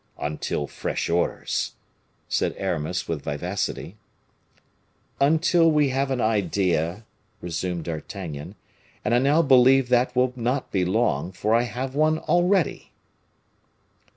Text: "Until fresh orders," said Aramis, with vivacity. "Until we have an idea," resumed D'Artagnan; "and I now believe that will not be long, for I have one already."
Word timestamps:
"Until 0.19 0.65
fresh 0.65 1.09
orders," 1.11 1.73
said 2.27 2.55
Aramis, 2.57 3.07
with 3.07 3.21
vivacity. 3.21 3.97
"Until 5.19 5.69
we 5.71 5.89
have 5.89 6.09
an 6.09 6.19
idea," 6.19 7.05
resumed 7.39 7.83
D'Artagnan; 7.83 8.55
"and 9.05 9.13
I 9.13 9.19
now 9.19 9.43
believe 9.43 9.89
that 9.89 10.15
will 10.15 10.33
not 10.35 10.71
be 10.71 10.85
long, 10.85 11.31
for 11.31 11.53
I 11.53 11.65
have 11.65 11.93
one 11.93 12.17
already." 12.17 12.93